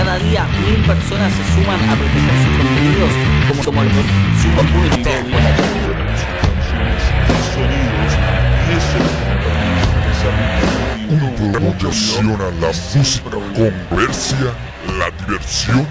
[0.00, 3.10] Cada día mil personas se suman a proteger sus contenidos
[3.48, 3.90] como, como el
[4.40, 5.44] su internet.
[11.10, 14.54] Introducción a la música, conversia,
[14.98, 15.86] la diversión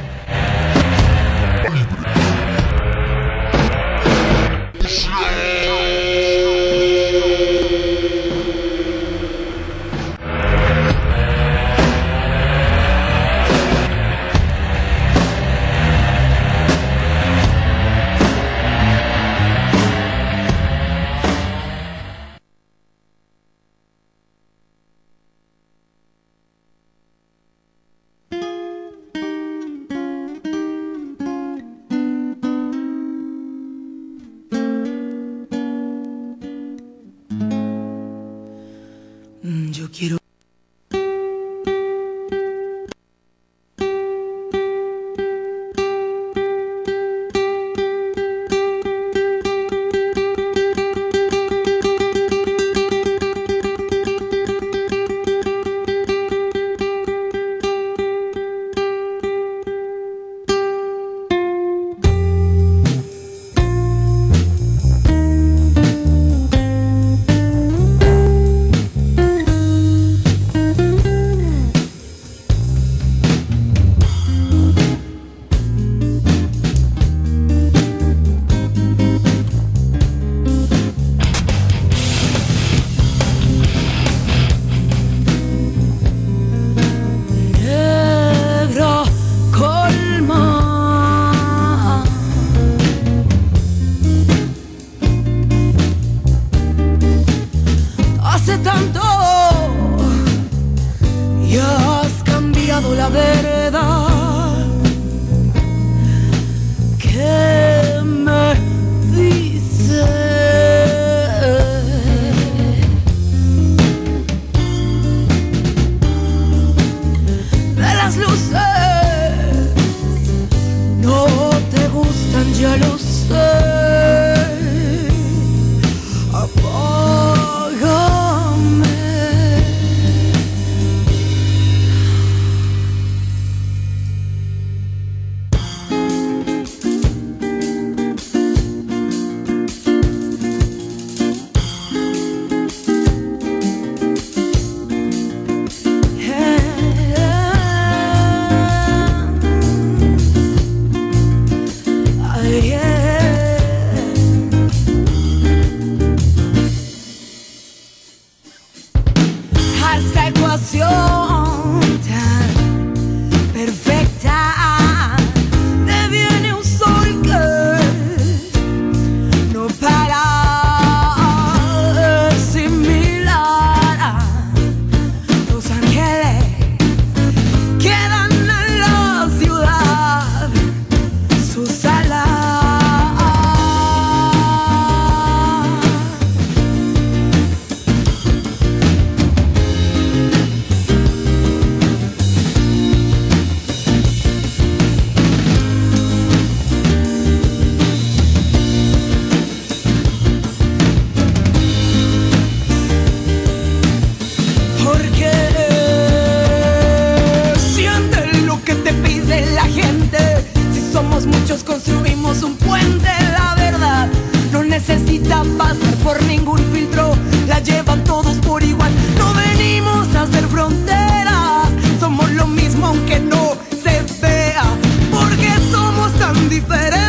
[226.50, 227.09] indiferente.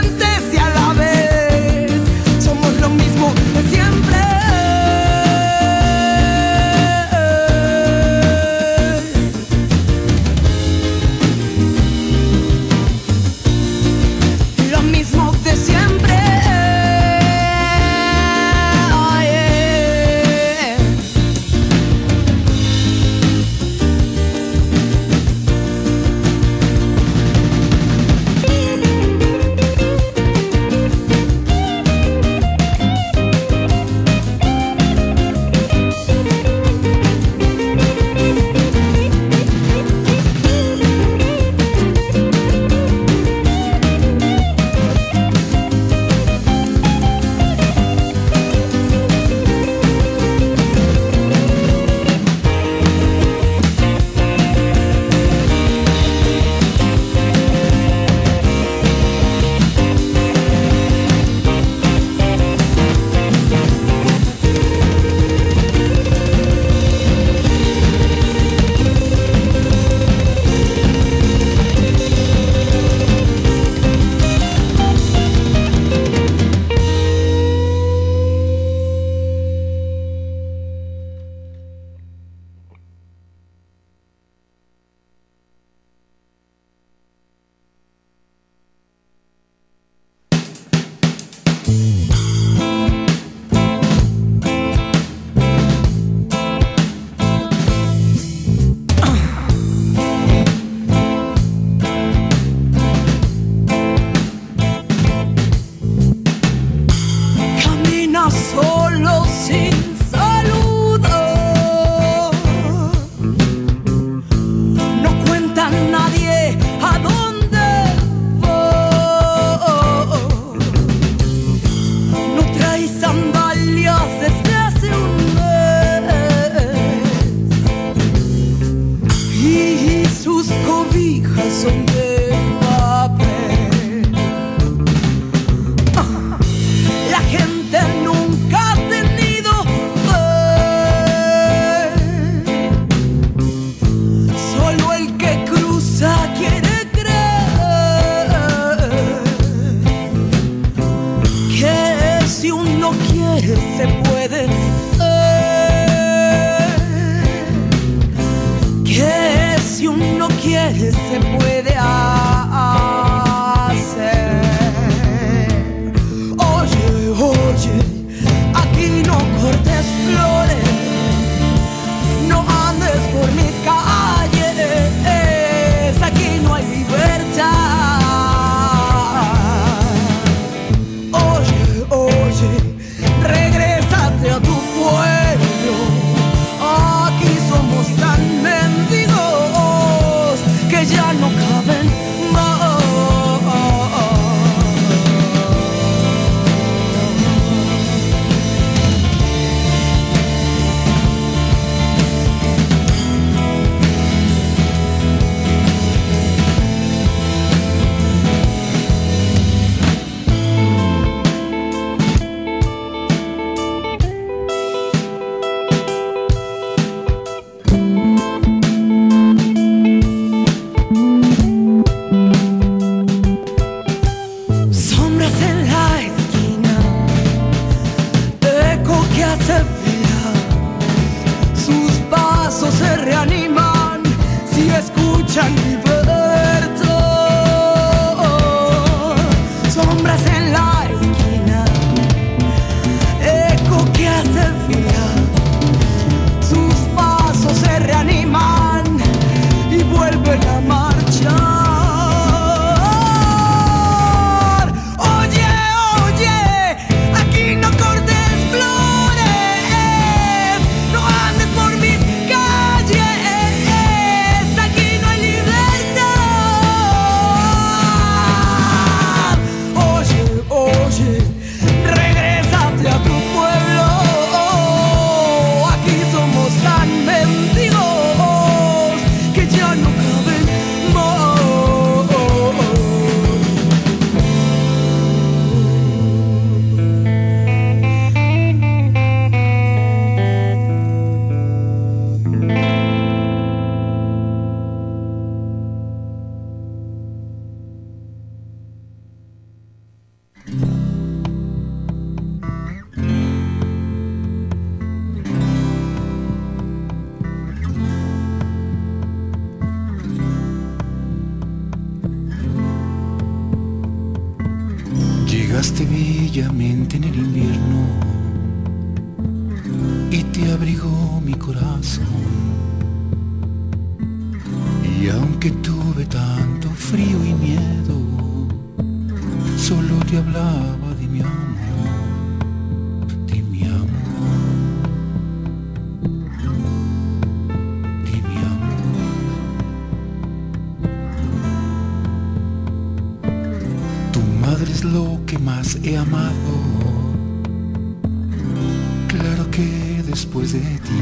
[350.10, 351.00] después de ti.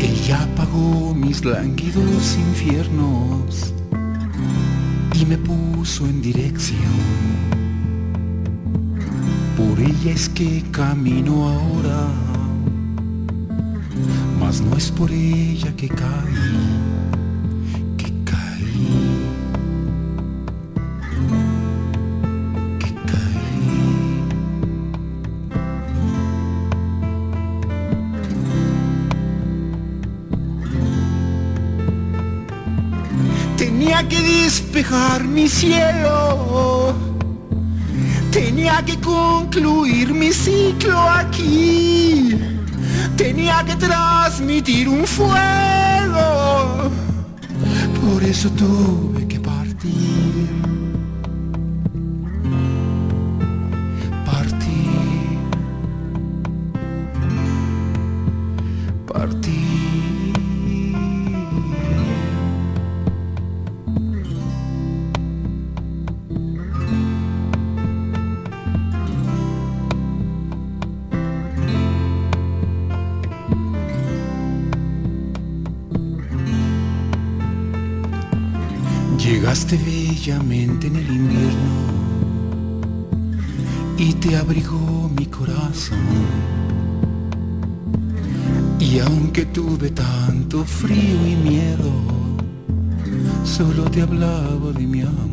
[0.00, 3.74] Ella apagó mis lánguidos infiernos
[5.14, 6.96] y me puso en dirección.
[9.56, 12.08] Por ella es que camino ahora,
[14.40, 16.89] mas no es por ella que caí.
[34.10, 36.94] que despejar mi cielo.
[38.30, 42.36] Tenía que concluir mi ciclo aquí.
[43.16, 46.90] Tenía que transmitir un fuego.
[48.02, 49.19] Por eso tuve
[80.12, 81.70] En el invierno
[83.96, 85.98] y te abrigó mi corazón.
[88.80, 91.92] Y aunque tuve tanto frío y miedo,
[93.44, 95.29] solo te hablaba de mi amor.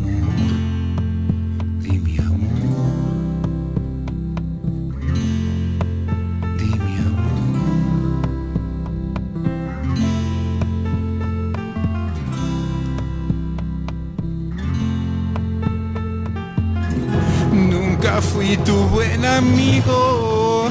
[18.48, 20.70] Fui tu buen amigo.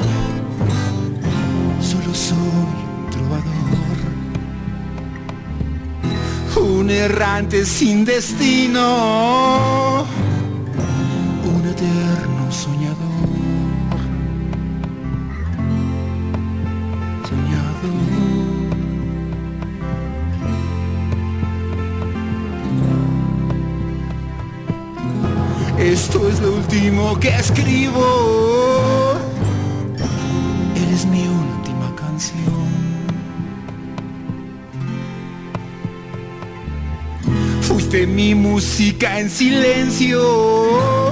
[1.79, 2.37] Solo soy
[3.11, 3.97] trovador,
[6.55, 10.05] un errante sin destino,
[11.43, 12.36] un eterno
[26.37, 29.15] es lo último que escribo.
[30.75, 32.67] Eres mi última canción.
[37.61, 41.06] Fuiste mi música en silencio.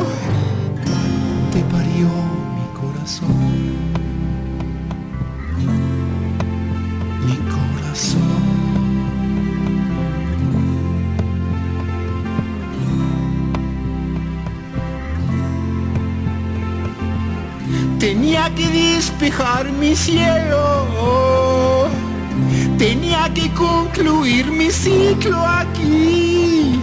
[18.06, 21.88] Tenía que despejar mi cielo.
[22.78, 26.80] Tenía que concluir mi ciclo aquí.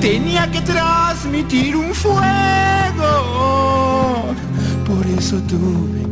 [0.00, 3.14] Tenía que transmitir un fuego.
[4.88, 6.09] Por eso tuve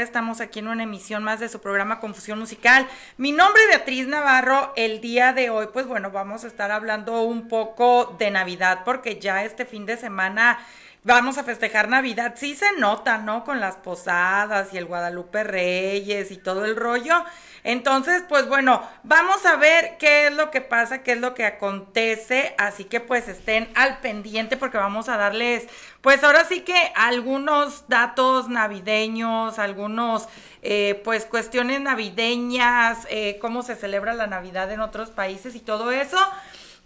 [0.00, 2.88] Estamos aquí en una emisión más de su programa Confusión Musical.
[3.18, 4.72] Mi nombre es Beatriz Navarro.
[4.74, 9.18] El día de hoy, pues bueno, vamos a estar hablando un poco de Navidad porque
[9.20, 10.58] ya este fin de semana
[11.04, 12.34] vamos a festejar Navidad.
[12.36, 13.44] Sí se nota, ¿no?
[13.44, 17.24] Con las posadas y el Guadalupe Reyes y todo el rollo.
[17.64, 21.44] Entonces, pues bueno, vamos a ver qué es lo que pasa, qué es lo que
[21.44, 22.54] acontece.
[22.58, 25.66] Así que pues estén al pendiente porque vamos a darles,
[26.00, 30.28] pues ahora sí que algunos datos navideños, algunos,
[30.62, 35.92] eh, pues cuestiones navideñas, eh, cómo se celebra la Navidad en otros países y todo
[35.92, 36.18] eso.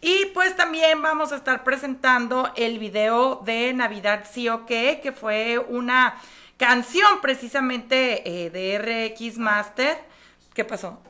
[0.00, 5.12] Y pues también vamos a estar presentando el video de Navidad sí o qué, que
[5.12, 6.20] fue una
[6.56, 9.98] canción precisamente eh, de RX Master.
[10.54, 11.00] ¿Qué pasó?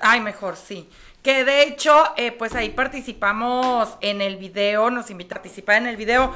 [0.00, 0.88] Ay, mejor, sí.
[1.22, 5.86] Que de hecho, eh, pues ahí participamos en el video, nos invita a participar en
[5.86, 6.34] el video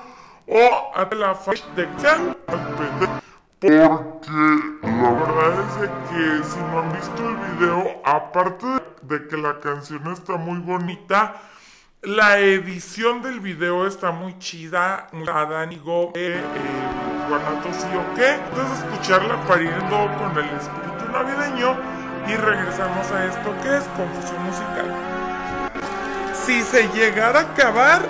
[0.46, 2.36] o a la fanpage de Can
[3.60, 4.30] porque
[4.82, 8.66] la verdad es que si no han visto el video, aparte
[9.02, 11.34] de que la canción está muy bonita,
[12.02, 15.08] la edición del video está muy chida.
[15.28, 16.40] Adán y Go, eh,
[17.28, 18.34] Guanatos y o qué.
[18.34, 19.36] Entonces escucharla
[19.88, 21.76] todo con el espíritu navideño
[22.26, 24.94] y regresamos a esto que es confusión musical.
[26.32, 28.02] Si se llegara a acabar,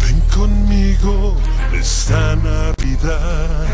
[0.00, 1.36] Ven conmigo
[1.74, 3.66] esta Navidad.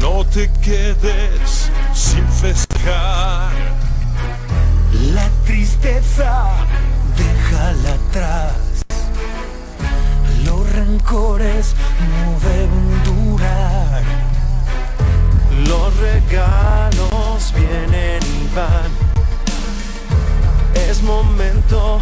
[0.00, 1.65] No te quedes
[1.96, 3.50] sin festejar.
[5.14, 6.52] La tristeza,
[7.16, 8.54] déjala atrás.
[10.44, 11.74] Los rencores
[12.10, 14.02] no deben durar.
[15.66, 18.90] Los regalos vienen y van.
[20.88, 21.98] Es momento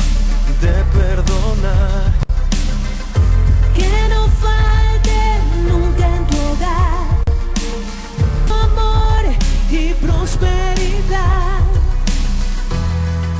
[0.61, 2.13] de perdonar.
[3.75, 4.74] Que no falte
[10.39, 11.63] prosperidad.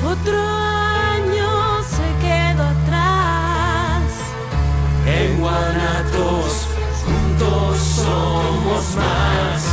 [0.05, 4.03] Otro año se quedó atrás.
[5.07, 6.67] En Guanatos
[7.05, 9.65] juntos somos más.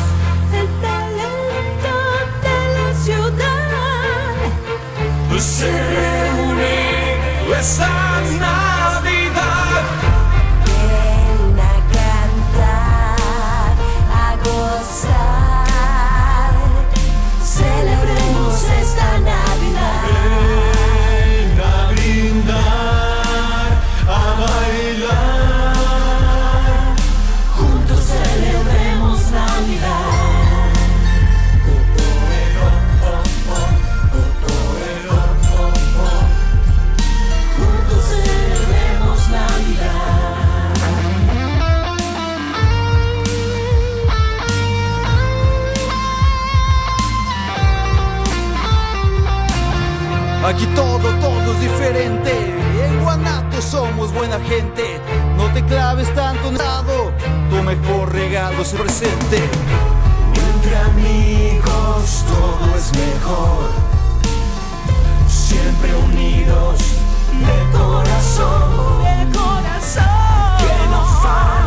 [0.54, 1.96] El talento
[2.44, 3.62] de la ciudad
[5.40, 8.61] Se reúne esta Navidad.
[54.28, 55.02] Buena gente.
[55.36, 57.12] No te claves tanto en estado.
[57.50, 59.50] Tu mejor regalo es el presente.
[60.54, 63.72] Entre amigos todo es mejor.
[65.28, 66.78] Siempre unidos
[67.48, 69.04] de corazón.
[69.04, 70.04] De corazón.
[70.60, 71.61] Que no falte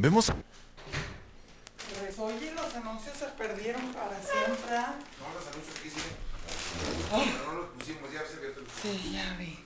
[0.00, 0.32] Vemos
[2.00, 4.76] Pues oye, los anuncios se perdieron para siempre.
[5.20, 7.44] No, los anuncios que hicieron.
[7.44, 8.36] No los pusimos, ya se
[8.80, 9.58] Sí, ya vi.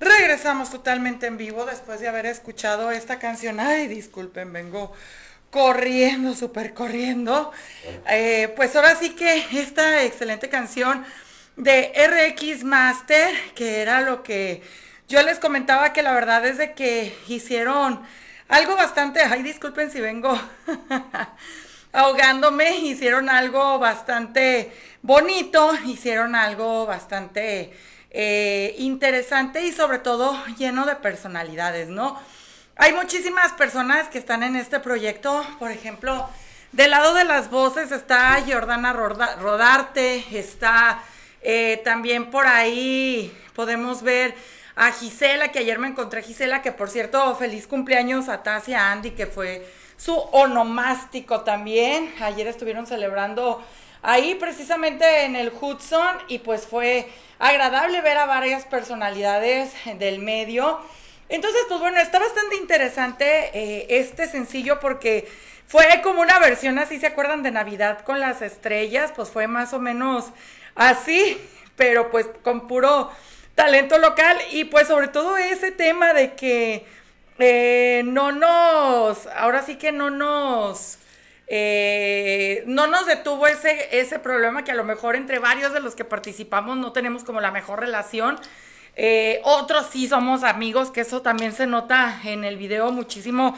[0.00, 3.60] Regresamos totalmente en vivo después de haber escuchado esta canción.
[3.60, 4.94] Ay, disculpen, vengo
[5.50, 7.52] corriendo, súper corriendo.
[8.08, 11.04] Eh, pues ahora sí que esta excelente canción
[11.56, 14.62] de RX Master, que era lo que
[15.06, 18.00] yo les comentaba que la verdad es de que hicieron
[18.48, 20.38] algo bastante, ay, disculpen si vengo
[21.92, 27.72] ahogándome, hicieron algo bastante bonito, hicieron algo bastante
[28.10, 32.20] eh, interesante y sobre todo lleno de personalidades, ¿no?
[32.76, 36.28] Hay muchísimas personas que están en este proyecto, por ejemplo,
[36.72, 41.02] del lado de las voces está Jordana Rodarte, está
[41.40, 44.34] eh, también por ahí podemos ver
[44.76, 49.12] a Gisela, que ayer me encontré Gisela, que por cierto, feliz cumpleaños a Tasia Andy,
[49.12, 52.14] que fue su onomástico también.
[52.20, 53.64] Ayer estuvieron celebrando
[54.02, 57.08] ahí precisamente en el Hudson y pues fue
[57.38, 60.78] agradable ver a varias personalidades del medio.
[61.30, 65.26] Entonces, pues bueno, está bastante interesante eh, este sencillo porque
[65.66, 69.10] fue como una versión así, ¿se acuerdan de Navidad con las estrellas?
[69.16, 70.26] Pues fue más o menos
[70.74, 71.40] así,
[71.76, 73.10] pero pues con puro
[73.56, 76.86] talento local y pues sobre todo ese tema de que
[77.38, 80.98] eh, no nos, ahora sí que no nos
[81.48, 85.94] eh, no nos detuvo ese, ese problema que a lo mejor entre varios de los
[85.94, 88.38] que participamos no tenemos como la mejor relación.
[88.94, 93.56] Eh, otros sí somos amigos, que eso también se nota en el video muchísimo.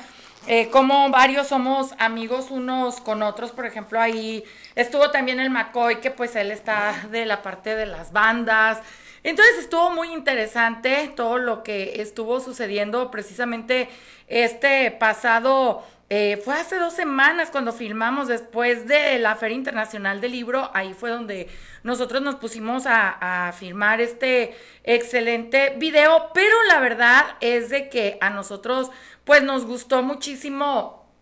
[0.71, 4.45] Como varios somos amigos unos con otros, por ejemplo, ahí
[4.77, 8.79] estuvo también el McCoy, que pues él está de la parte de las bandas.
[9.23, 13.89] Entonces estuvo muy interesante todo lo que estuvo sucediendo precisamente
[14.29, 20.33] este pasado eh, fue hace dos semanas cuando filmamos después de la Feria Internacional del
[20.33, 20.71] Libro.
[20.73, 21.49] Ahí fue donde
[21.83, 26.31] nosotros nos pusimos a, a, filmar este excelente video.
[26.33, 28.91] Pero la verdad es de que a nosotros
[29.25, 31.13] pues nos gustó muchísimo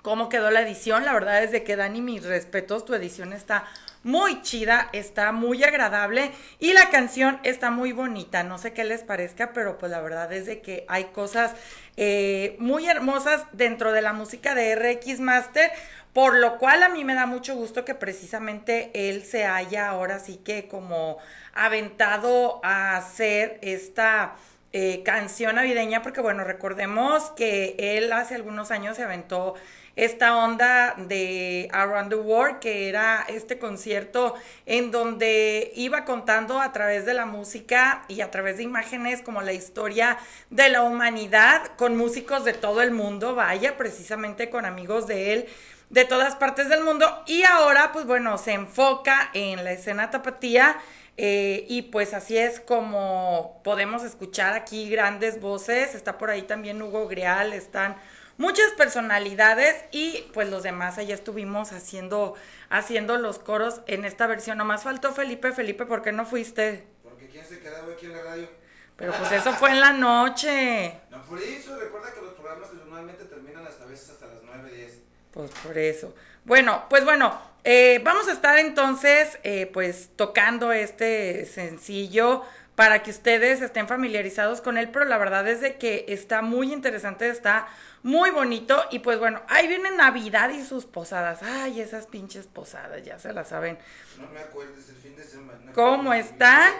[0.00, 1.04] cómo quedó la edición.
[1.04, 3.66] La verdad es de que Dani, mis respetos, tu edición está
[4.02, 8.42] muy chida, está muy agradable y la canción está muy bonita.
[8.42, 11.52] No sé qué les parezca, pero pues la verdad es de que hay cosas
[11.96, 15.70] eh, muy hermosas dentro de la música de RX Master,
[16.14, 20.18] por lo cual a mí me da mucho gusto que precisamente él se haya ahora
[20.18, 21.18] sí que como
[21.52, 24.34] aventado a hacer esta...
[24.72, 29.56] Eh, canción navideña, porque bueno, recordemos que él hace algunos años se aventó
[30.00, 34.34] esta onda de Around the World, que era este concierto
[34.64, 39.42] en donde iba contando a través de la música y a través de imágenes como
[39.42, 40.16] la historia
[40.48, 45.48] de la humanidad con músicos de todo el mundo, vaya, precisamente con amigos de él
[45.90, 47.22] de todas partes del mundo.
[47.26, 50.78] Y ahora pues bueno se enfoca en la escena tapatía
[51.18, 55.94] eh, y pues así es como podemos escuchar aquí grandes voces.
[55.94, 57.96] Está por ahí también Hugo Greal están
[58.40, 62.34] muchas personalidades y pues los demás allá estuvimos haciendo,
[62.70, 64.56] haciendo los coros en esta versión.
[64.56, 66.86] Nomás faltó Felipe, Felipe, ¿por qué no fuiste?
[67.04, 68.48] Porque quién se quedaba aquí en la radio.
[68.96, 71.00] Pero pues eso fue en la noche.
[71.10, 74.98] No, por eso, recuerda que los programas normalmente terminan hasta veces hasta las 9, 10.
[75.32, 76.14] Pues por eso.
[76.44, 82.42] Bueno, pues bueno, eh, vamos a estar entonces eh, pues tocando este sencillo
[82.80, 86.72] para que ustedes estén familiarizados con él, pero la verdad es de que está muy
[86.72, 87.68] interesante, está
[88.02, 91.42] muy bonito y pues bueno, ahí viene Navidad y sus posadas.
[91.42, 93.76] Ay, esas pinches posadas, ya se las saben.
[94.18, 95.72] No me acuerdes el fin de semana.
[95.74, 96.72] ¿Cómo están?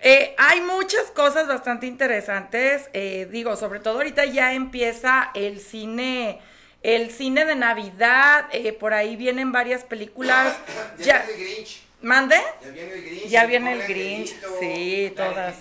[0.00, 6.40] Eh, hay muchas cosas bastante interesantes, eh, digo, sobre todo ahorita ya empieza el cine
[6.80, 10.56] el cine de Navidad, eh, por ahí vienen varias películas.
[10.98, 11.91] ya, ya, el Grinch.
[12.02, 12.36] ¿Mande?
[12.62, 13.26] Ya viene el Grinch.
[13.28, 15.56] Ya viene el Grinch, sí, todas.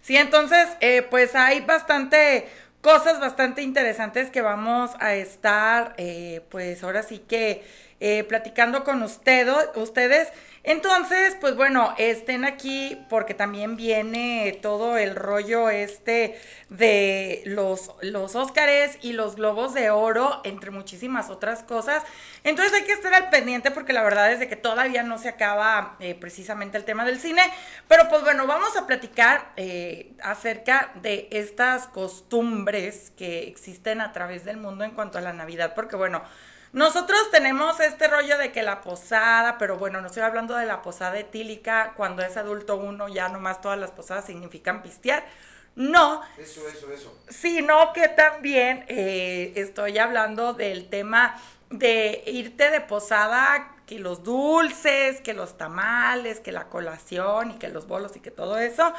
[0.00, 2.48] Sí, entonces, eh, pues hay bastante
[2.80, 7.62] cosas bastante interesantes que vamos a estar, eh, pues ahora sí que
[8.00, 10.28] eh, platicando con usted, ustedes.
[10.62, 18.36] Entonces, pues bueno, estén aquí porque también viene todo el rollo este de los, los
[18.36, 22.02] Óscares y los Globos de Oro, entre muchísimas otras cosas.
[22.44, 25.30] Entonces hay que estar al pendiente porque la verdad es de que todavía no se
[25.30, 27.42] acaba eh, precisamente el tema del cine.
[27.88, 34.44] Pero pues bueno, vamos a platicar eh, acerca de estas costumbres que existen a través
[34.44, 35.72] del mundo en cuanto a la Navidad.
[35.74, 36.22] Porque bueno,
[36.72, 40.82] nosotros tenemos este rollo de que la posada, pero bueno, no estoy hablando de la
[40.82, 45.24] posada etílica, cuando es adulto uno ya nomás todas las posadas significan pistear.
[45.74, 46.22] No.
[46.38, 47.18] Eso, eso, eso.
[47.28, 55.20] Sino que también eh, estoy hablando del tema de irte de posada que los dulces,
[55.20, 58.92] que los tamales, que la colación y que los bolos y que todo eso.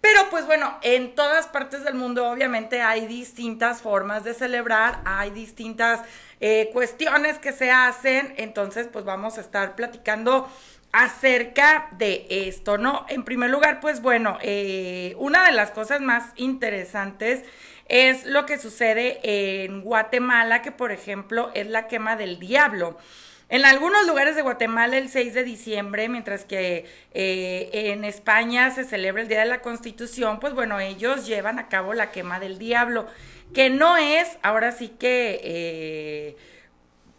[0.00, 5.30] Pero pues bueno, en todas partes del mundo obviamente hay distintas formas de celebrar, hay
[5.30, 6.00] distintas
[6.40, 10.48] eh, cuestiones que se hacen, entonces pues vamos a estar platicando
[10.92, 13.04] acerca de esto, ¿no?
[13.08, 17.44] En primer lugar, pues bueno, eh, una de las cosas más interesantes
[17.86, 19.20] es lo que sucede
[19.64, 22.96] en Guatemala, que por ejemplo es la quema del diablo.
[23.50, 28.84] En algunos lugares de Guatemala el 6 de diciembre, mientras que eh, en España se
[28.84, 32.58] celebra el Día de la Constitución, pues bueno, ellos llevan a cabo la quema del
[32.58, 33.06] diablo,
[33.52, 35.40] que no es, ahora sí que...
[35.42, 36.36] Eh,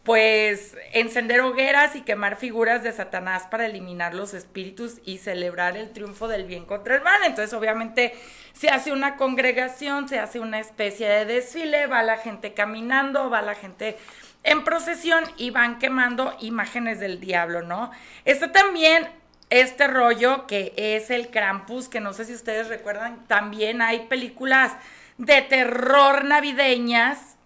[0.03, 5.91] pues encender hogueras y quemar figuras de Satanás para eliminar los espíritus y celebrar el
[5.91, 7.21] triunfo del bien contra el mal.
[7.23, 8.15] Entonces, obviamente,
[8.53, 13.43] se hace una congregación, se hace una especie de desfile, va la gente caminando, va
[13.43, 13.95] la gente
[14.43, 17.91] en procesión y van quemando imágenes del diablo, ¿no?
[18.25, 19.07] Está también
[19.49, 24.71] este rollo que es el Krampus, que no sé si ustedes recuerdan, también hay películas
[25.17, 27.37] de terror navideñas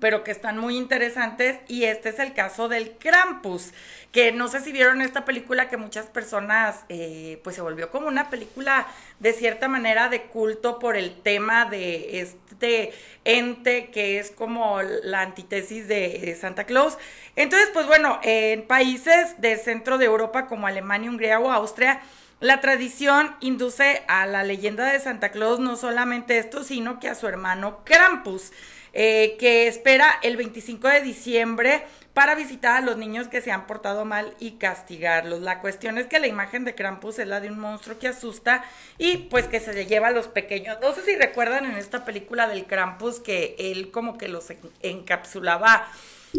[0.00, 3.72] pero que están muy interesantes y este es el caso del Krampus,
[4.12, 8.08] que no sé si vieron esta película que muchas personas eh, pues se volvió como
[8.08, 8.86] una película
[9.20, 12.92] de cierta manera de culto por el tema de este
[13.24, 16.98] ente que es como la antítesis de Santa Claus.
[17.36, 22.00] Entonces pues bueno, en países del centro de Europa como Alemania, Hungría o Austria,
[22.40, 27.14] la tradición induce a la leyenda de Santa Claus no solamente esto, sino que a
[27.14, 28.50] su hermano Krampus.
[28.92, 33.66] Eh, que espera el 25 de diciembre para visitar a los niños que se han
[33.68, 35.40] portado mal y castigarlos.
[35.40, 38.64] La cuestión es que la imagen de Krampus es la de un monstruo que asusta
[38.98, 40.78] y pues que se le lleva a los pequeños.
[40.82, 44.46] No sé si recuerdan en esta película del Krampus que él como que los
[44.82, 45.88] encapsulaba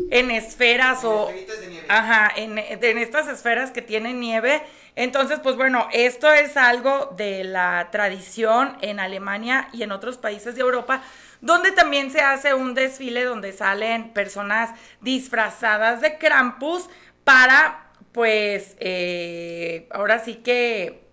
[0.09, 1.31] en esferas o
[1.87, 4.61] ajá, en, en estas esferas que tienen nieve.
[4.95, 10.55] Entonces, pues bueno, esto es algo de la tradición en Alemania y en otros países
[10.55, 11.01] de Europa
[11.41, 14.69] donde también se hace un desfile donde salen personas
[15.01, 16.89] disfrazadas de Krampus
[17.23, 21.03] para, pues, eh, ahora sí que,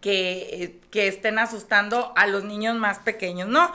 [0.00, 3.72] que, que estén asustando a los niños más pequeños, ¿no?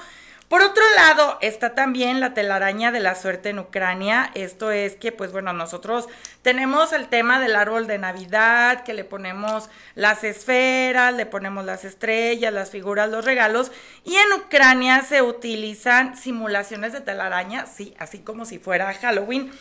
[0.54, 4.30] Por otro lado, está también la telaraña de la suerte en Ucrania.
[4.36, 6.08] Esto es que, pues bueno, nosotros
[6.44, 11.86] tenemos el tema del árbol de Navidad, que le ponemos las esferas, le ponemos las
[11.86, 13.72] estrellas, las figuras, los regalos.
[14.04, 19.52] Y en Ucrania se utilizan simulaciones de telaraña, sí, así como si fuera Halloween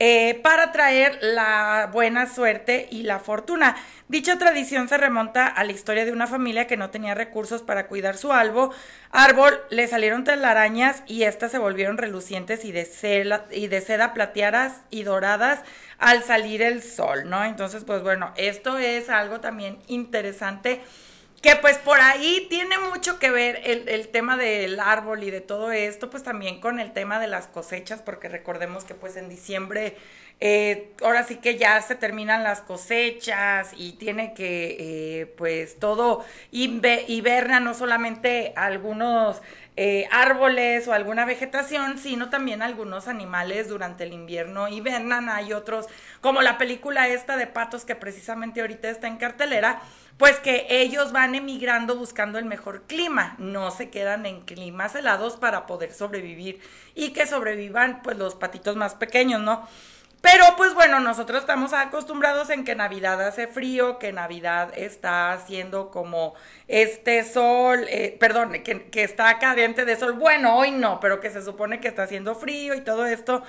[0.00, 3.76] eh, para traer la buena suerte y la fortuna.
[4.06, 7.88] Dicha tradición se remonta a la historia de una familia que no tenía recursos para
[7.88, 8.70] cuidar su árbol.
[9.10, 12.88] Árbol, le salieron telarañas y estas se volvieron relucientes y de,
[13.50, 15.60] y de seda plateadas y doradas
[15.98, 17.44] al salir el sol, ¿no?
[17.44, 20.80] Entonces, pues bueno, esto es algo también interesante
[21.42, 25.70] que pues por ahí tiene mucho que ver el, tema del árbol y de todo
[25.70, 29.96] esto, pues también con el tema de las cosechas, porque recordemos que pues en diciembre,
[30.40, 34.76] eh, ahora sí que ya se terminan las cosechas y tiene que
[35.20, 39.40] eh, pues todo hiberna, no solamente algunos
[39.80, 45.86] eh, árboles o alguna vegetación, sino también algunos animales durante el invierno hibernan, hay otros,
[46.20, 49.80] como la película esta de patos que precisamente ahorita está en cartelera,
[50.18, 55.36] pues que ellos van emigrando buscando el mejor clima, no se quedan en climas helados
[55.36, 56.60] para poder sobrevivir
[56.94, 59.66] y que sobrevivan pues los patitos más pequeños, ¿no?
[60.20, 65.90] Pero pues bueno, nosotros estamos acostumbrados en que Navidad hace frío, que Navidad está haciendo
[65.92, 66.34] como
[66.66, 70.14] este sol, eh, perdón, que, que está caliente de sol.
[70.14, 73.44] Bueno, hoy no, pero que se supone que está haciendo frío y todo esto.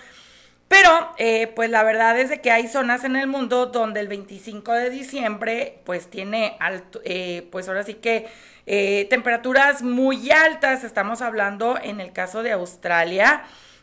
[0.69, 4.07] Pero, eh, pues la verdad es de que hay zonas en el mundo donde el
[4.07, 8.27] 25 de diciembre, pues tiene alto, eh, pues ahora sí que
[8.67, 10.83] eh, temperaturas muy altas.
[10.83, 13.41] Estamos hablando en el caso de Australia,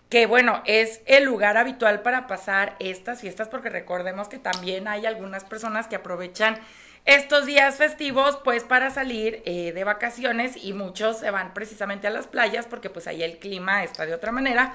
[0.08, 5.06] que bueno, es el lugar habitual para pasar estas fiestas, porque recordemos que también hay
[5.06, 6.56] algunas personas que aprovechan
[7.04, 12.26] estos días festivos pues para salir de vacaciones y muchos se van precisamente a las
[12.26, 14.74] playas porque pues ahí el clima está de otra manera.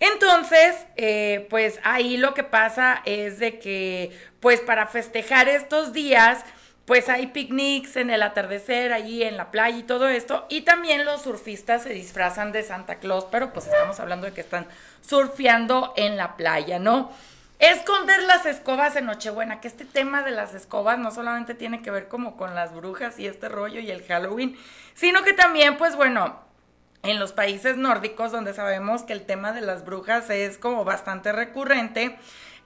[0.00, 6.44] Entonces, eh, pues ahí lo que pasa es de que, pues para festejar estos días,
[6.84, 10.46] pues hay picnics en el atardecer, allí en la playa y todo esto.
[10.50, 14.42] Y también los surfistas se disfrazan de Santa Claus, pero pues estamos hablando de que
[14.42, 14.66] están
[15.00, 17.10] surfeando en la playa, ¿no?
[17.58, 21.90] Esconder las escobas en Nochebuena, que este tema de las escobas no solamente tiene que
[21.90, 24.58] ver como con las brujas y este rollo y el Halloween,
[24.94, 26.38] sino que también, pues bueno,
[27.04, 31.32] en los países nórdicos, donde sabemos que el tema de las brujas es como bastante
[31.32, 32.18] recurrente,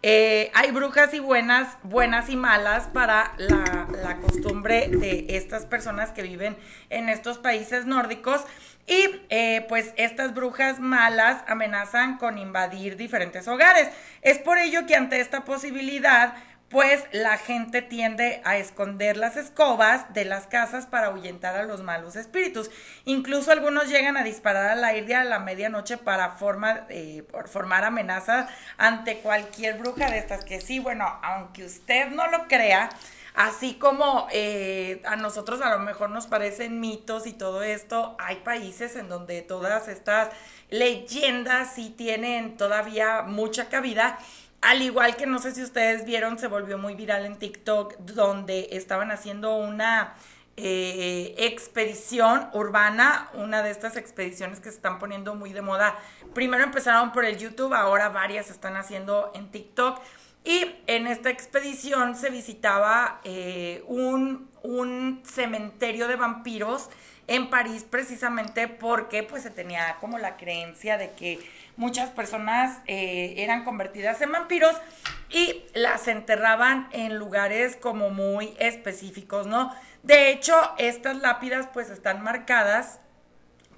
[0.03, 6.23] Eh, hay brujas y buenas, buenas y malas para la, costumbre de estas personas que
[6.23, 6.57] viven
[6.89, 8.43] en estos países nórdicos.
[8.87, 13.89] Y eh, pues estas brujas malas amenazan con invadir diferentes hogares.
[14.23, 16.35] Es por ello que ante esta posibilidad,
[16.69, 21.83] pues la gente tiende a esconder las escobas de las casas para ahuyentar a los
[21.83, 22.71] malos espíritus.
[23.07, 28.51] Incluso algunos llegan a disparar al aire a la medianoche para forma, eh, formar amenazas
[28.77, 30.45] ante cualquier bruja de estas.
[30.45, 32.91] Que sí, bueno, aunque usted no lo crea,
[33.39, 38.35] Así como eh, a nosotros a lo mejor nos parecen mitos y todo esto, hay
[38.37, 40.31] países en donde todas estas
[40.71, 44.19] leyendas sí tienen todavía mucha cabida.
[44.61, 48.69] Al igual que no sé si ustedes vieron, se volvió muy viral en TikTok, donde
[48.73, 50.15] estaban haciendo una
[50.57, 55.97] eh, expedición urbana, una de estas expediciones que se están poniendo muy de moda.
[56.35, 60.01] Primero empezaron por el YouTube, ahora varias se están haciendo en TikTok
[60.45, 66.89] y en esta expedición se visitaba eh, un, un, cementerio de vampiros
[67.29, 71.39] en París precisamente porque pues se tenía como la creencia de que
[71.77, 74.75] muchas personas eh, eran convertidas en vampiros
[75.31, 79.73] y las enterraban en lugares como muy específicos, ¿no?
[80.03, 82.99] De hecho, estas lápidas pues están marcadas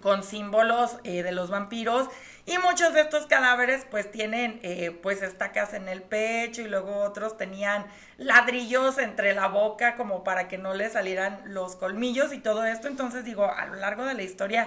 [0.00, 2.08] con símbolos eh, de los vampiros
[2.50, 6.96] y muchos de estos cadáveres pues tienen eh, pues estacas en el pecho y luego
[6.96, 7.86] otros tenían
[8.18, 12.88] ladrillos entre la boca como para que no le salieran los colmillos y todo esto.
[12.88, 14.66] Entonces digo, a lo largo de la historia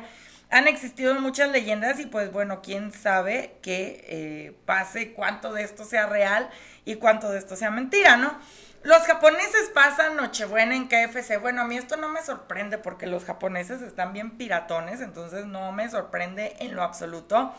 [0.49, 5.83] han existido muchas leyendas y pues bueno, quién sabe qué eh, pase, cuánto de esto
[5.83, 6.49] sea real
[6.85, 8.39] y cuánto de esto sea mentira, ¿no?
[8.83, 11.39] Los japoneses pasan Nochebuena en KFC.
[11.39, 15.71] Bueno, a mí esto no me sorprende porque los japoneses están bien piratones, entonces no
[15.71, 17.53] me sorprende en lo absoluto.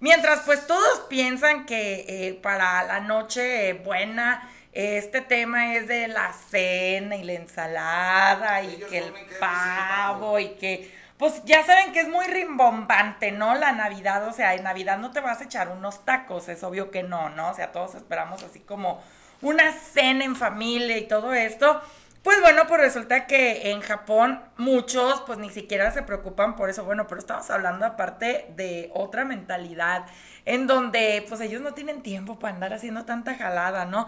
[0.00, 6.32] Mientras pues todos piensan que eh, para la noche buena este tema es de la
[6.32, 12.08] cena y la ensalada y que el pavo y que pues ya saben que es
[12.08, 13.54] muy rimbombante, ¿no?
[13.54, 16.90] La Navidad, o sea, en Navidad no te vas a echar unos tacos, es obvio
[16.90, 17.50] que no, ¿no?
[17.50, 19.00] O sea, todos esperamos así como
[19.44, 21.80] una cena en familia y todo esto.
[22.22, 26.82] Pues bueno, pues resulta que en Japón muchos pues ni siquiera se preocupan por eso.
[26.84, 30.06] Bueno, pero estamos hablando aparte de otra mentalidad
[30.46, 34.06] en donde pues ellos no tienen tiempo para andar haciendo tanta jalada, ¿no?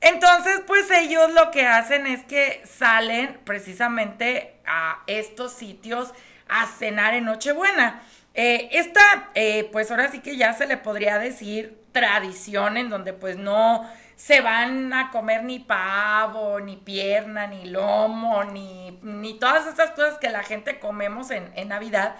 [0.00, 6.14] Entonces pues ellos lo que hacen es que salen precisamente a estos sitios
[6.48, 8.00] a cenar en Nochebuena.
[8.32, 13.12] Eh, esta eh, pues ahora sí que ya se le podría decir tradición en donde
[13.12, 13.86] pues no
[14.20, 20.18] se van a comer ni pavo, ni pierna, ni lomo, ni, ni todas estas cosas
[20.18, 22.16] que la gente comemos en, en, Navidad,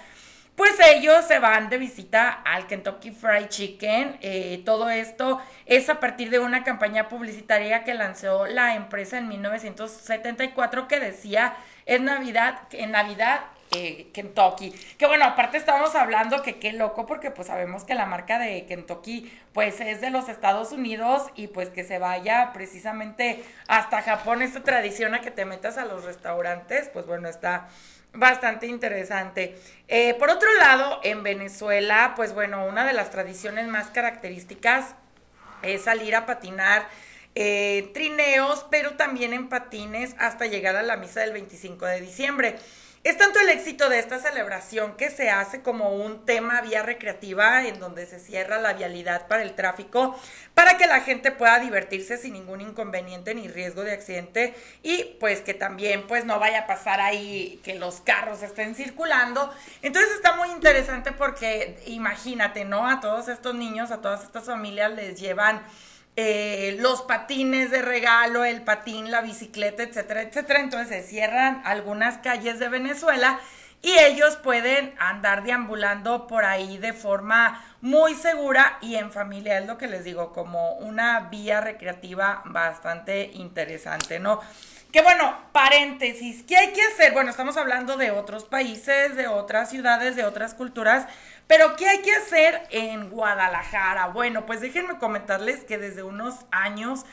[0.57, 4.17] pues ellos se van de visita al Kentucky Fried Chicken.
[4.23, 9.29] Eh, todo esto es a partir de una campaña publicitaria que lanzó la empresa en
[9.29, 13.43] 1974 que decía, es Navidad, en Navidad
[13.73, 14.73] eh, Kentucky.
[14.99, 18.67] Que bueno, aparte estábamos hablando que qué loco porque pues sabemos que la marca de
[18.67, 24.43] Kentucky pues es de los Estados Unidos y pues que se vaya precisamente hasta Japón
[24.43, 27.69] esta tradición a que te metas a los restaurantes, pues bueno, está
[28.13, 29.57] bastante interesante.
[29.89, 34.95] Eh, por otro lado, en Venezuela, pues bueno, una de las tradiciones más características
[35.63, 36.87] es salir a patinar
[37.35, 42.57] eh, trineos, pero también en patines hasta llegar a la misa del 25 de diciembre.
[43.03, 47.67] Es tanto el éxito de esta celebración que se hace como un tema vía recreativa
[47.67, 50.15] en donde se cierra la vialidad para el tráfico
[50.53, 55.41] para que la gente pueda divertirse sin ningún inconveniente ni riesgo de accidente y pues
[55.41, 59.51] que también pues no vaya a pasar ahí que los carros estén circulando.
[59.81, 62.87] Entonces está muy interesante porque imagínate, ¿no?
[62.87, 65.63] A todos estos niños, a todas estas familias les llevan
[66.17, 70.61] eh, los patines de regalo, el patín, la bicicleta, etcétera, etcétera.
[70.61, 73.41] Entonces se cierran algunas calles de Venezuela
[73.83, 79.67] y ellos pueden andar deambulando por ahí de forma muy segura y en familia, es
[79.67, 84.41] lo que les digo, como una vía recreativa bastante interesante, ¿no?
[84.93, 87.13] Que bueno, paréntesis, ¿qué hay que hacer?
[87.13, 91.07] Bueno, estamos hablando de otros países, de otras ciudades, de otras culturas,
[91.51, 94.07] pero ¿qué hay que hacer en Guadalajara?
[94.07, 97.05] Bueno, pues déjenme comentarles que desde unos años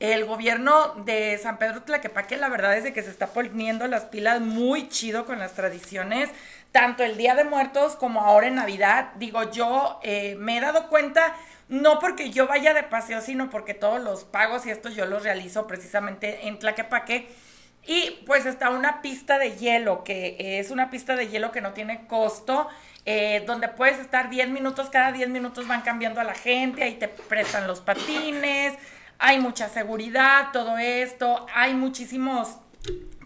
[0.00, 4.06] el gobierno de San Pedro Tlaquepaque, la verdad es de que se está poniendo las
[4.06, 6.28] pilas muy chido con las tradiciones,
[6.72, 9.12] tanto el Día de Muertos como ahora en Navidad.
[9.14, 11.36] Digo, yo eh, me he dado cuenta
[11.68, 15.22] no porque yo vaya de paseo, sino porque todos los pagos y estos yo los
[15.22, 17.28] realizo precisamente en Tlaquepaque.
[17.86, 21.72] Y pues está una pista de hielo, que es una pista de hielo que no
[21.72, 22.68] tiene costo,
[23.04, 26.94] eh, donde puedes estar 10 minutos, cada 10 minutos van cambiando a la gente, ahí
[26.94, 28.72] te prestan los patines,
[29.18, 32.56] hay mucha seguridad, todo esto, hay muchísimos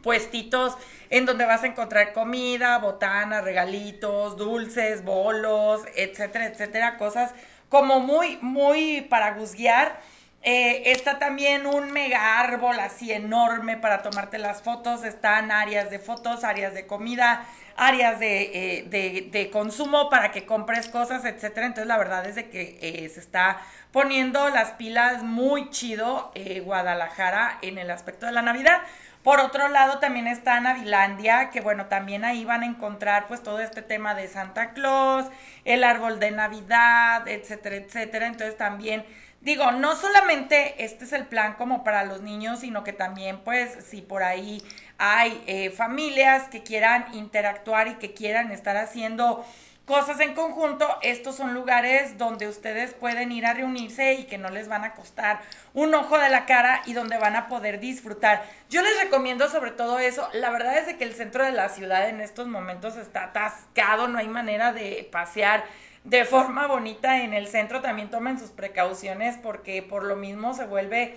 [0.03, 0.77] puestitos
[1.11, 7.33] en donde vas a encontrar comida, botanas, regalitos, dulces, bolos, etcétera, etcétera, cosas
[7.69, 10.01] como muy, muy para guzguear.
[10.43, 15.05] Eh, está también un mega árbol así enorme para tomarte las fotos.
[15.05, 17.45] Están áreas de fotos, áreas de comida,
[17.77, 18.43] áreas de,
[18.79, 21.67] eh, de, de consumo para que compres cosas, etcétera.
[21.67, 23.61] Entonces, la verdad es de que eh, se está
[23.93, 26.33] poniendo las pilas muy chido
[26.65, 28.81] Guadalajara en el aspecto de la Navidad.
[29.23, 33.61] Por otro lado, también está Navilandia, que bueno, también ahí van a encontrar pues todo
[33.61, 35.27] este tema de Santa Claus,
[35.65, 38.27] el árbol de Navidad, etcétera, etcétera.
[38.27, 39.05] Entonces también
[39.41, 43.85] digo, no solamente este es el plan como para los niños, sino que también pues
[43.85, 44.63] si por ahí
[44.99, 49.45] hay eh, familias que quieran interactuar y que quieran estar haciendo
[49.89, 54.51] cosas en conjunto, estos son lugares donde ustedes pueden ir a reunirse y que no
[54.51, 55.41] les van a costar
[55.73, 58.45] un ojo de la cara y donde van a poder disfrutar.
[58.69, 60.29] Yo les recomiendo sobre todo eso.
[60.35, 64.09] La verdad es de que el centro de la ciudad en estos momentos está atascado,
[64.09, 65.65] no hay manera de pasear
[66.09, 67.81] de forma bonita en el centro.
[67.81, 71.17] También tomen sus precauciones porque por lo mismo se vuelve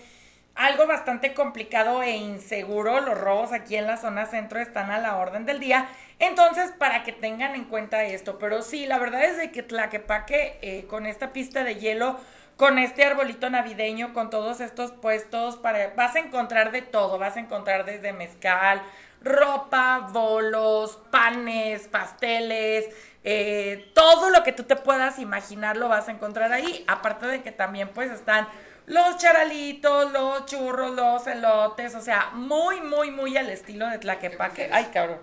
[0.56, 3.00] algo bastante complicado e inseguro.
[3.00, 5.88] Los robos aquí en la zona centro están a la orden del día.
[6.20, 8.38] Entonces, para que tengan en cuenta esto.
[8.38, 12.20] Pero sí, la verdad es de que Tlaquepaque, eh, con esta pista de hielo,
[12.58, 17.18] con este arbolito navideño, con todos estos puestos, para, vas a encontrar de todo.
[17.18, 18.84] Vas a encontrar desde mezcal,
[19.22, 22.86] ropa, bolos, panes, pasteles.
[23.24, 26.84] Eh, todo lo que tú te puedas imaginar lo vas a encontrar ahí.
[26.88, 28.48] Aparte de que también pues están
[28.88, 34.70] los charalitos, los churros, los elotes, o sea, muy, muy, muy al estilo de Tlaquepaque.
[34.72, 35.20] Ay, cabrón.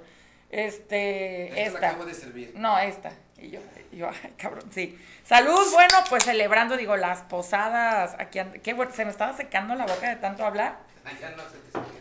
[0.50, 1.88] Este, esta.
[1.88, 2.52] acabo de servir.
[2.54, 3.12] No, esta.
[3.36, 3.60] Y yo,
[3.92, 4.98] yo, ay, cabrón, sí.
[5.24, 8.40] Salud, bueno, pues celebrando, digo, las posadas aquí.
[8.62, 10.78] Qué bueno, se me estaba secando la boca de tanto hablar.
[11.20, 11.97] ya no se te.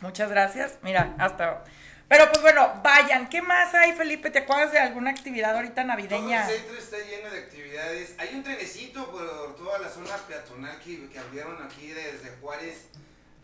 [0.00, 0.78] Muchas gracias.
[0.82, 1.64] Mira, hasta.
[2.08, 3.28] Pero pues bueno, vayan.
[3.28, 4.30] ¿Qué más hay, Felipe?
[4.30, 6.42] ¿Te acuerdas de alguna actividad ahorita navideña?
[6.42, 8.14] Todo el centro está lleno de actividades.
[8.18, 12.88] Hay un trenecito por toda la zona peatonal que, que abrieron aquí desde Juárez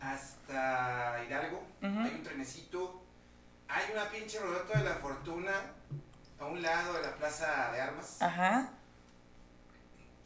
[0.01, 1.65] hasta Hidalgo.
[1.81, 3.03] Hay un trenecito.
[3.69, 5.51] Hay una pinche rodota de la fortuna
[6.39, 8.21] a un lado de la plaza de armas.
[8.21, 8.69] Ajá.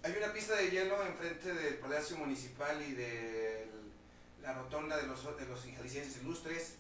[0.04, 3.61] Hay una pista de hielo enfrente del Palacio Municipal y de
[4.42, 6.78] la rotonda de los, de los jaliscienses ilustres.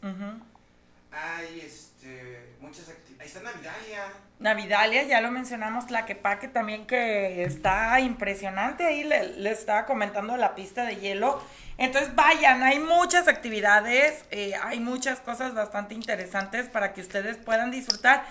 [1.12, 3.20] Hay este, muchas actividades.
[3.20, 4.04] Ahí está Navidalia.
[4.40, 10.56] Navidalia, ya lo mencionamos, Tlaquepaque también que está impresionante, ahí le, le estaba comentando la
[10.56, 11.44] pista de hielo.
[11.78, 17.72] Entonces vayan, hay muchas actividades, eh, hay muchas cosas bastante interesantes para que ustedes puedan
[17.72, 18.26] disfrutar.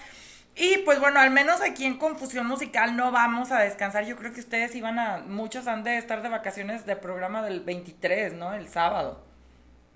[0.56, 4.04] Y pues bueno, al menos aquí en Confusión Musical no vamos a descansar.
[4.04, 7.60] Yo creo que ustedes iban a, muchos han de estar de vacaciones de programa del
[7.60, 8.52] 23, ¿no?
[8.52, 9.24] El sábado.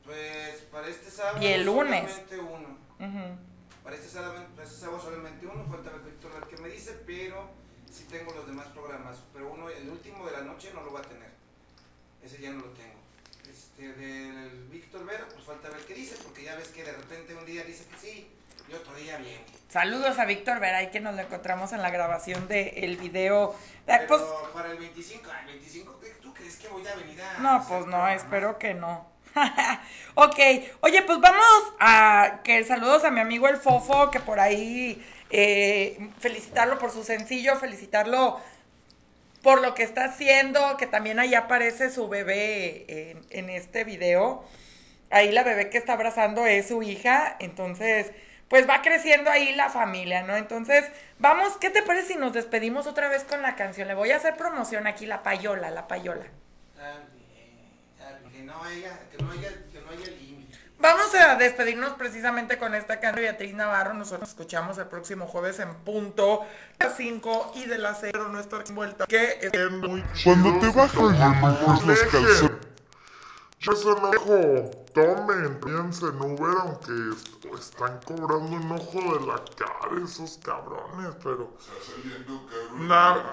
[0.04, 1.38] Pues para este sábado.
[1.42, 2.10] Y el lunes.
[2.10, 2.84] Solamente uno.
[3.82, 5.66] Para este sábado, para este sábado solamente uno.
[5.68, 7.50] Falta ver Víctor a ver qué me dice, pero
[7.90, 9.18] sí tengo los demás programas.
[9.32, 11.30] Pero uno, el último de la noche no lo voy a tener.
[12.22, 12.94] Ese ya no lo tengo.
[13.50, 17.34] Este, del Víctor Vera, pues falta ver qué dice, porque ya ves que de repente
[17.34, 18.28] un día dice que sí
[18.68, 19.40] y otro día bien.
[19.68, 23.54] Saludos a Víctor Veray que nos lo encontramos en la grabación del video.
[23.54, 26.94] Eh, Pero pues, para el 25, ah, el 25, ¿qué- ¿tú crees que voy a
[26.94, 27.38] venir a.?
[27.40, 29.12] No, pues no, espero que no.
[30.14, 30.38] ok,
[30.80, 36.08] oye, pues vamos a que saludos a mi amigo el Fofo, que por ahí eh,
[36.20, 38.40] felicitarlo por su sencillo, felicitarlo
[39.42, 44.44] por lo que está haciendo, que también ahí aparece su bebé en, en este video.
[45.10, 48.12] Ahí la bebé que está abrazando es su hija, entonces
[48.48, 50.36] pues va creciendo ahí la familia, ¿no?
[50.36, 50.84] Entonces,
[51.18, 53.88] vamos, ¿qué te parece si nos despedimos otra vez con la canción?
[53.88, 56.24] Le voy a hacer promoción aquí, la payola, la payola.
[58.32, 60.58] Que no haya, que no haya, que no haya límite.
[60.78, 63.94] Vamos a despedirnos precisamente con esta canción de Beatriz Navarro.
[63.94, 66.42] Nosotros nos escuchamos el próximo jueves en punto
[66.78, 69.06] a las 5 y de las 0 nuestra vuelta.
[69.06, 72.73] Que es muy Cuando te baja y enojas los calzones.
[73.64, 74.70] Yo eso no dejo.
[74.94, 81.14] Tomen, piensen en Uber, aunque est- están cobrando un ojo de la cara esos cabrones,
[81.22, 81.50] pero.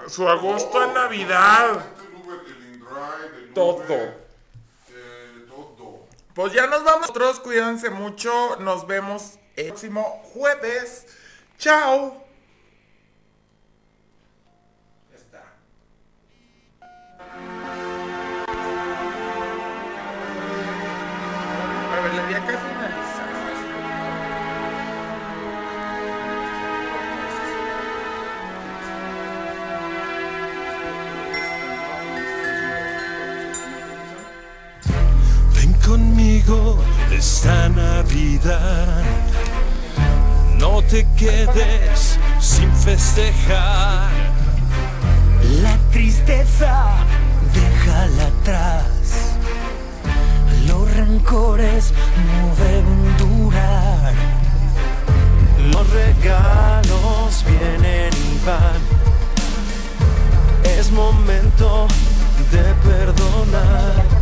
[0.08, 1.84] Su agosto en Navidad.
[3.54, 3.86] Todo.
[6.34, 7.00] Pues ya nos vamos.
[7.02, 8.56] Nosotros cuídense mucho.
[8.60, 11.06] Nos vemos el próximo jueves.
[11.58, 12.21] Chao.
[38.08, 39.02] Vida.
[40.58, 44.10] No te quedes sin festejar.
[45.62, 46.94] La tristeza,
[47.52, 48.84] déjala atrás.
[50.66, 51.92] Los rencores
[52.28, 54.12] no deben durar.
[55.72, 58.80] Los regalos vienen y van.
[60.78, 61.86] Es momento
[62.50, 64.21] de perdonar.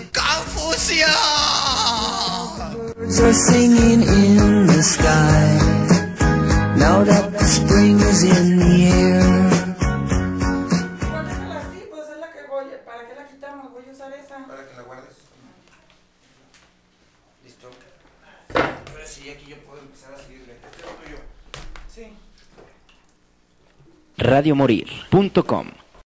[3.11, 5.57] Birds are singing in the sky.
[6.77, 9.21] Now that the spring is in the air.
[12.85, 13.71] ¿Para qué la quitamos?
[13.73, 14.47] Voy a usar esa.
[14.47, 15.17] Para que la guardes.
[17.43, 17.69] Listo.
[18.55, 20.53] Ahora sí, aquí yo puedo empezar a seguirle.
[20.53, 21.17] Este es lo tuyo.
[21.93, 22.13] Sí.
[24.19, 25.80] Radiomorir.com